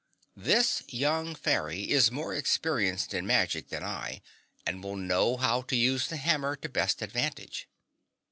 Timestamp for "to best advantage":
6.55-7.69